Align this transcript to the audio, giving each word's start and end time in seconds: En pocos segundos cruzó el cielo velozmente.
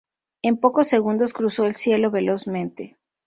En 0.41 0.57
pocos 0.57 0.87
segundos 0.87 1.31
cruzó 1.31 1.65
el 1.65 1.75
cielo 1.75 2.09
velozmente. 2.09 2.97